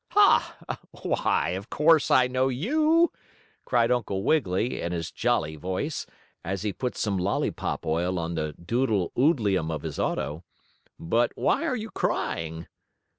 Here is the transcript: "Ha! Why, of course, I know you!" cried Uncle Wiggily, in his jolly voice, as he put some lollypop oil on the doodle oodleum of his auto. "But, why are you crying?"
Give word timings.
"Ha! 0.13 0.57
Why, 1.03 1.49
of 1.49 1.69
course, 1.69 2.09
I 2.09 2.25
know 2.25 2.47
you!" 2.47 3.11
cried 3.65 3.91
Uncle 3.91 4.23
Wiggily, 4.23 4.81
in 4.81 4.93
his 4.93 5.11
jolly 5.11 5.57
voice, 5.57 6.07
as 6.43 6.63
he 6.63 6.73
put 6.73 6.97
some 6.97 7.19
lollypop 7.19 7.85
oil 7.85 8.17
on 8.17 8.33
the 8.33 8.53
doodle 8.53 9.11
oodleum 9.15 9.69
of 9.69 9.83
his 9.83 9.99
auto. 9.99 10.43
"But, 10.97 11.33
why 11.35 11.67
are 11.67 11.75
you 11.75 11.91
crying?" 11.91 12.65